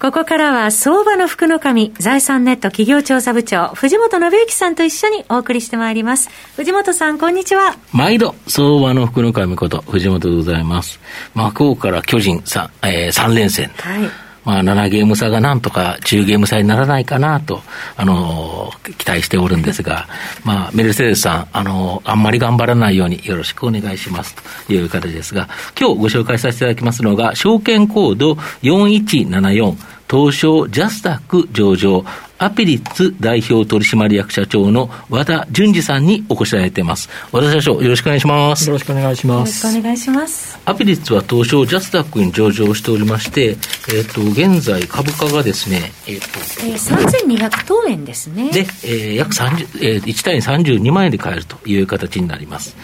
[0.00, 6.30] ここからは相場の福の神、財産ネット企業調査部長、藤本信之さんと一緒にお送りしてまいります。
[6.54, 7.76] 藤本さん、こんにちは。
[7.92, 11.00] 毎度、相場の福の神こと、藤本でございます。
[11.34, 13.70] まあ、今日から巨人 3,、えー、3連戦。
[13.70, 14.28] はい。
[14.48, 17.60] まあ、7ゲーム差がなんとか10ゲーム差にならないかなと、
[17.96, 20.06] あのー、期待しておるんですが、
[20.42, 24.34] まあ、メルセデスさん、あのー、あんまり頑張らないようによろしくお願いします
[24.66, 29.76] という形ですが、今日ご紹介させていただきますのが、証券コード4174、
[30.10, 32.04] 東証ジャスタック上場、
[32.38, 37.08] アピリッツ代表取締役社長の和田淳二さんにお越しいただいています。
[37.32, 38.68] 和田社長、よろしくお願いします。
[38.68, 39.66] よろしくお願いします。
[39.66, 40.58] よろしくお願いします。
[40.64, 48.50] アピリッツは東証ジャスタックに上場しておりまして、えっ、ー、と、現在株価がですね、えっ、ー、と、えー、3200等円ですね。
[48.52, 52.76] で、えー、約30、えー、1単位32万円で買えるという形になります。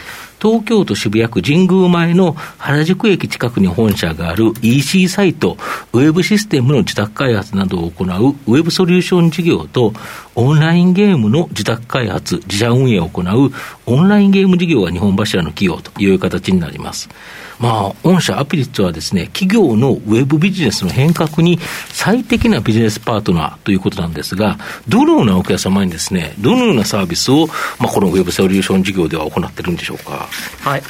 [0.44, 5.56] 東京都渋谷区神宮前の原宿駅近くに本社がある EC サイト、
[5.94, 9.92] ウェブシステムの自宅開発などを行うウェブソリューション事業と、
[10.34, 13.52] オンラインゲームの自宅開発、自社運営を行う
[13.86, 17.08] オンラインゲーム事業が日本柱の企業という形になります。
[17.60, 27.46] まあ、御社アピリッツはですね、企業のウェブビジネスの変革に最適なビジネスパートナーということなんですが、どのようなお客様にですね、どのようなサービスを、
[27.78, 30.26] まあ、このウェブソリューション事業では行ってるんでしょうか？
[30.62, 30.82] はい。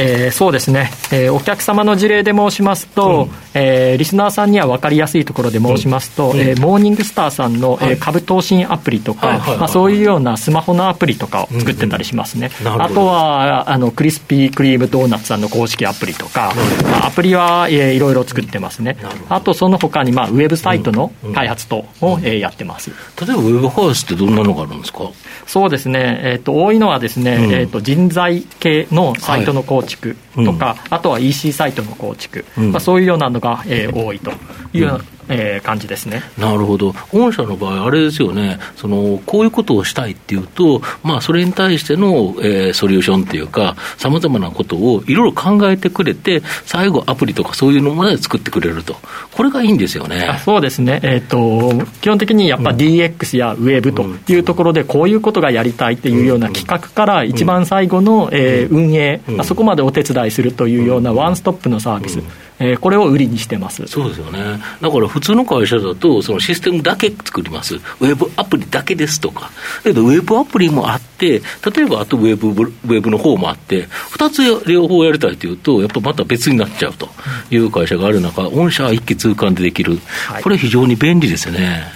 [0.00, 12.74] えー、そうですね、えー、お客様の事例で申しますと、うん、えー、リスナーさんには分かりやすいところで申しますと、うん、えー、モーニングスターさんの、はい、えー、株投信アプリとか、まあ、そういうようなスマホのアプリとかを作ってたりしますね、うん。
[12.74, 16.52] うん、あとはあのクリスピークリームドーナツさんの公式アプリとか、
[16.84, 18.98] まあ、アプリは、えー、いろいろ作ってますね。
[19.28, 22.90] あとその他にまに、あ、ウェブサイトの開発等を、えー、やってます。
[22.90, 25.10] 例えばウェブハウスってどんなのがあるんですか？
[25.46, 34.32] そうですね、えーと、多いのはですね、えーと、人材系のサイトの構築とか、はい、あとは EC サイトの構築、まあ、そういうようなのが、えー、多いと
[34.72, 36.22] いうようなえー、感じですね。
[36.38, 38.58] なるほど、御社の場合、あれですよね。
[38.76, 48.96] その、こういうことをしたいっていうと、まあ、それに対しての、えー、ソリューションっていうか、さまざまなことをいろいろ考えてくれて、最後、アプリとかそういうのまで作ってくれると、
[49.32, 50.40] これがいいんですよね。
[50.44, 62.20] そうですね、えーと、基本的にやっぱ DX やウェブというところで、こういうことがやりたいっていうような企画から、一番最後の、えー、運営、まあ、そこまでお手伝いするというようなワンストップのサービス。
[62.58, 63.86] えー、これを売りにしてます。
[63.86, 71.40] そうですよね、だから普通の会社だと、そのシステムだけ作ります、ウェブアプリだけですとか、だけどウェブアプリもあって、
[71.74, 77.08] 例えばあとウェブウェブの方もあって、2つ両方やりたいというと、やっぱまた別になっちゃうと
[77.50, 79.98] いう会社がある中、御社は一気通貫でできる、
[80.42, 81.92] これ、非常に便利ですよね。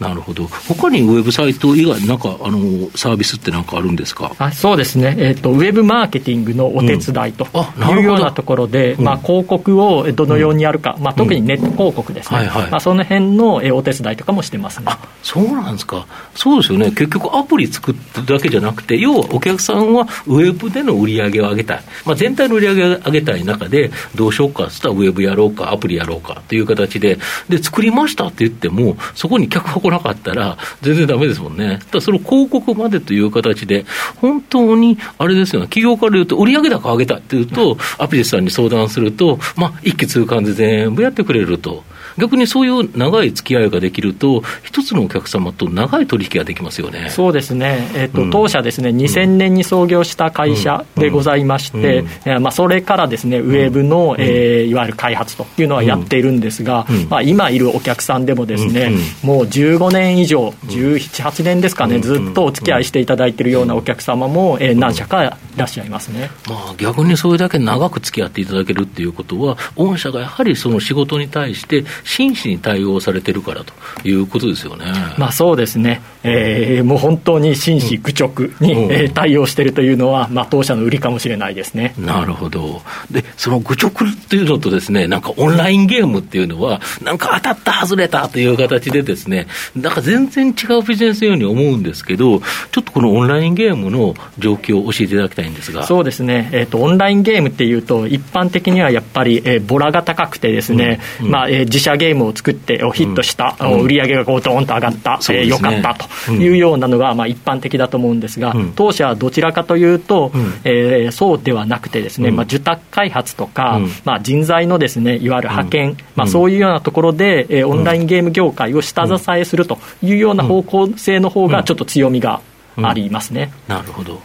[0.00, 4.32] はいなるほど、他にウェブサイト以外、なんかあのサービスってなんかあるんですか？
[4.38, 7.46] あそうですね、えーと、ウェブマーケティングのお手伝いと
[7.90, 14.84] いうようなところで、うん、まあ、広告をどのようにやるか、うん、まあ、特にネット広告ですね、まあ、その辺のお手伝いとかもしてますね。
[14.88, 31.80] あそうなんですか、そうですよね、結局、アプリ作っただけじゃなくて、要はお客さんはウェブでの売り上げを上げたい、まあ、全体の売り上げを上げたい中で、どうしようかって言ったら、ウェブやろうか、アプリやろうかという形で、で作りましたって言っても、そこに客が来なかったら、全然だめですもんね。
[31.90, 33.84] ただその広告までという形で、
[34.16, 41.84] 本当にあれですよね、企業から言うと、売上高上げたっていうと、アピリスさんに相談すると、まあ、一気通貫で全部やってくれると。
[42.18, 47.10] 逆にそういう長い付き合いができると、一つのお客様と長い取引ができますよね。
[47.10, 52.36] そうですね、えーと、うん、当社ですね、2000年に創業した会社でございまして、うん。
[52.36, 58.90] うん、まあ、それからですね、ウェブの、えー、いわゆる開発というのはやっているんですが、まあ、今いるお客さんでもですね、
[59.22, 73.74] もう15年以上、17、8年ですかね、ずっとお付き合いしていただいているようなお客様も、えー、何社かいらっしゃいますね、まあ、逆にそれだけ長く付き合っていただけるっていうことは、御社がやはりその仕事に対して、真摯に対応されてるからと
[74.08, 74.86] いうことですよね。
[75.18, 81.94] まあ、そうですね、えー、もう本当に真摯愚直に、うん、えー、対応しているというのは、まあ、当社の売りかもしれないですね。
[81.98, 82.80] なるほど。
[83.10, 89.46] で、その愚直っていうのとですね、なんかオンラインゲームっていうのは、なんか当たった、外れたという形でですね、
[89.76, 92.40] なんか全然違うビジネスように思うんですけど、
[92.72, 95.84] ちょっとこのオンラインゲームの状況を教えていただきたいんですが。
[95.84, 105.94] そうですね、えーと、オンラインゲームっていうと、一般的にはやっぱり、えー、ボラが高くてですね、うんうん、まあえー、自社ゲームを作ってヒットした、うん、売り上げがこうドーンと上がった、うん、えー、よかった
[106.26, 122.40] というようなのが、まあ、一般的だと思うんですが、うん、当社はどちらかというと、うん、えー、そうではなくてですね、まあ、受託開発とか、まあ、人材のですねいわゆる派遣、まあ、そういうようなところで、えー、オンラインゲーム業界を下支えするというような方向性の方がちょっと強みが
[122.76, 123.52] ありますね。
[123.66, 124.20] なるほど。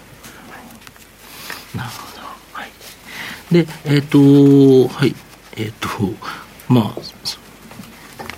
[1.75, 2.13] なるほど。
[3.53, 5.15] で、えっ、ー、と、はい、
[5.57, 6.13] えっ、ー、と、
[6.67, 7.01] まあ、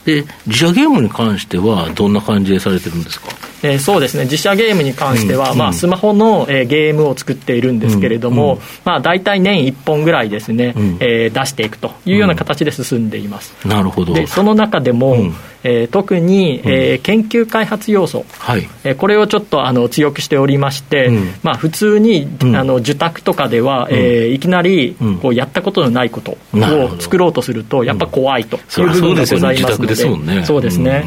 [0.05, 3.29] で、自社ゲームに関しては、どんな感じでされてるんですか？
[3.63, 4.25] えー、そうですね。
[4.25, 14.13] 自社ゲームに関しては、うん、まあ、スマホの、えー、ゲームを作っているんですけれども、うん、まあ、大体年1本ぐらいですね、うん、えー、出していくというような形で進んでいます、なるほど。
[14.13, 15.31] でその中でも、
[15.67, 18.69] えー、特に、えー、研究開発要素、はい。
[18.83, 21.09] えー、これをちょっとあの強くしておりまして、
[21.41, 28.57] まあ、普通に、あの受託とかでは、えー、いきなりこうやったことのないことを作ろうとするとやっぱ怖いと。
[28.57, 31.03] いう部分がございますので、そうですね、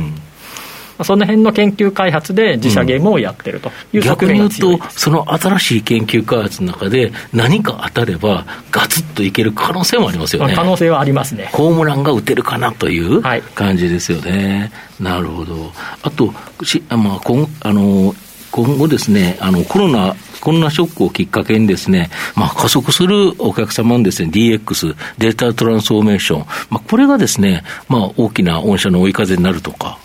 [1.04, 10.54] その辺の研究開発で自社ゲームをやってるという側面が強い、うん、逆に言うと、その新しい研究開発の中で、何か当たれば、ガツッといける可能性もありますよね。
[10.54, 11.50] 可能性はありますね。
[11.52, 13.22] ホームランが打てるかなという
[13.54, 14.72] 感じですよね。
[15.00, 15.72] はい、なるほど。
[16.02, 18.14] あと、しまあ、今あの
[18.50, 29.98] 今後ですね、あのコロナこんなショックをきっかけにですね、まあ、加速するお客様のですね、DX、データトランスフォーメーション、まあ、これがですね、まあ、大きな御社の追い風になるとか、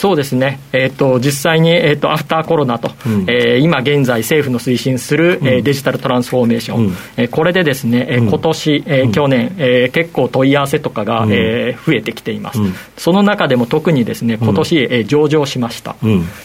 [0.00, 12.60] そうですね、えーと、実際に、えーと、アフターコロナと、うん、えー、今現在、政府の推進する、うん、えー、デジタルトランスフォーメーション、うん、えー、これでですね、えー、今年、えー、去年、えー、結構問い合わせとかが、うん、えー、増えてきています、
[12.96, 15.94] その中でも特にですね今年、えー、上場しました、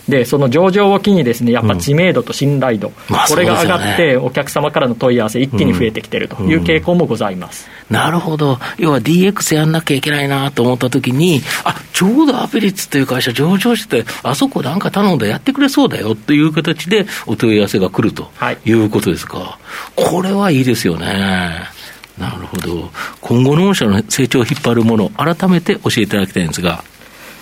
[0.10, 2.92] でその上場を機にですねやっぱ知名度と信頼度、
[3.30, 7.69] これが上がって、お客様からの問い合わせ、一気に増えてきているという傾向もございます。
[7.90, 18.30] なるほど、要は DX やんなきゃいけないなと思ったときに、あちょうどアペリッツという会社、上場してて、あそこなんか頼んだらやってくれそうだよっていう形でお問い合わせが来ると
[18.65, 19.59] いうことですか、は
[19.97, 21.75] い、これはいいですよね。
[22.18, 22.92] なるほど。
[23.19, 26.83] 今後の御社の成長を引っ張るもの、改めて教えていただきたいんですが。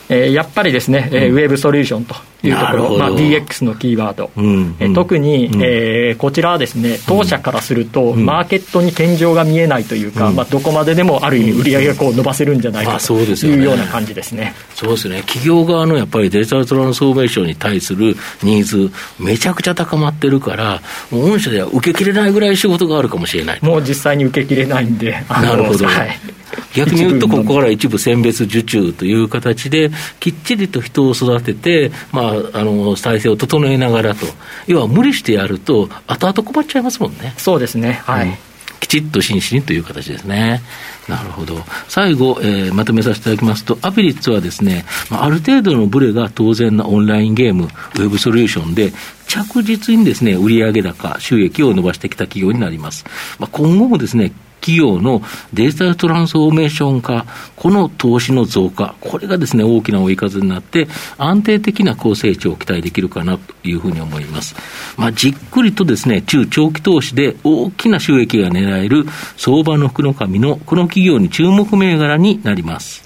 [0.09, 2.15] えー、やっぱりですね、うん、ウェブソリューションと
[2.47, 15.21] いうところ、まあ、DX のキーワード、うんうん、特に、うん、えー、こちらはですね当社からすると、うん、マーケットに天井が見えないというか、まあ、どこまででもある意味、売り上げがこう伸ばせるんじゃないかというような感じですね,、そうですね。
[15.21, 20.81] 企業側のやっぱりデジタルトランスフォーメーションに対するニーズ、めちゃくちゃ高まってるから、
[21.11, 23.59] もう御社では受けきれないぐらい仕事があるかもしれない。
[23.61, 26.19] もう実際に受けきれないんで、なるほど、はい、
[26.73, 34.25] 逆に言うと、ここから一部選別受注という形で、きっちりと人を育てて、まあ、あの体制を整えながらと、
[34.67, 37.33] 要は無理してやると、後々困っちゃいますもんね。
[37.37, 38.33] そうですね、はい、うん
[38.83, 40.61] きちっと真摯にという形ですね。
[41.07, 41.55] なるほど。
[41.87, 48.91] 最後、えー、まとめさせていただきますと、アピリッツはですね、ある程度のブレが当然なオンラインゲーム、ウェブソリューションで、
[49.27, 53.05] 着実にですね、売上高、収益を伸ばしてきた企業になります。
[53.39, 54.33] まあ、今後もですね、
[54.63, 55.21] 企業の
[55.53, 57.25] デジタルトランスフォーメーション化、
[57.57, 60.87] この投資の増加、これがですね、大きな追い風になって、
[61.17, 64.55] 安定的な高成長を期待できるかなというふうに思います。
[64.97, 69.05] まあ、じっくりとですね、中長期投資で大きな収益が狙える
[69.35, 73.03] 相場の福の神のこの企業に注目銘柄になります。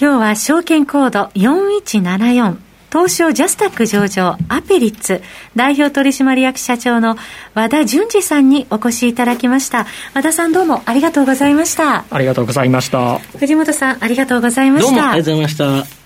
[0.00, 5.22] 今日は証券コード4174東証ジャスタック上場アペリッツ
[5.54, 7.16] 代表取締役社長の
[7.54, 9.86] 和田淳二さんにお越しいただきました。
[10.14, 12.04] 和田さんどうもありがとうございました。
[12.10, 13.18] ありがとうございました。
[13.38, 14.90] 藤本さんありがとうございました。
[14.90, 16.05] どうもありがとうございました